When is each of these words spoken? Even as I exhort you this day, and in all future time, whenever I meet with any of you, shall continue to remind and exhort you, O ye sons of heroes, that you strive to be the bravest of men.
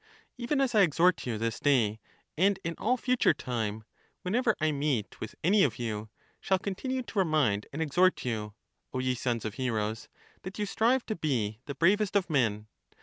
Even 0.35 0.59
as 0.61 0.73
I 0.73 0.81
exhort 0.81 1.27
you 1.27 1.37
this 1.37 1.59
day, 1.59 1.99
and 2.35 2.57
in 2.63 2.73
all 2.79 2.97
future 2.97 3.35
time, 3.35 3.83
whenever 4.23 4.55
I 4.59 4.71
meet 4.71 5.19
with 5.21 5.35
any 5.43 5.63
of 5.63 5.77
you, 5.77 6.09
shall 6.39 6.57
continue 6.57 7.03
to 7.03 7.19
remind 7.19 7.67
and 7.71 7.83
exhort 7.83 8.25
you, 8.25 8.55
O 8.93 8.97
ye 8.97 9.13
sons 9.13 9.45
of 9.45 9.53
heroes, 9.61 10.09
that 10.41 10.57
you 10.57 10.65
strive 10.65 11.05
to 11.05 11.15
be 11.15 11.59
the 11.67 11.75
bravest 11.75 12.15
of 12.15 12.31
men. 12.31 12.65